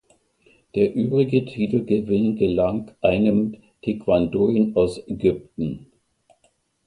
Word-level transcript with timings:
Der 0.73 0.95
übrige 0.95 1.45
Titelgewinn 1.45 2.35
gelang 2.35 2.89
einem 3.01 3.57
Taekwondoin 3.83 4.75
aus 4.75 4.97
Ägypten. 5.07 5.91